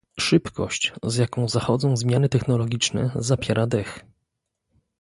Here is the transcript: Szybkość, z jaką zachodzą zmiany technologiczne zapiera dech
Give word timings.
Szybkość, 0.19 0.93
z 1.03 1.15
jaką 1.15 1.49
zachodzą 1.49 1.97
zmiany 1.97 2.29
technologiczne 2.29 3.11
zapiera 3.15 3.67
dech 3.67 4.05